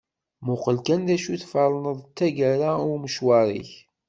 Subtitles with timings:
[0.45, 3.71] Muqel kan d acu tferneḍ d tagara i umecwar-ik.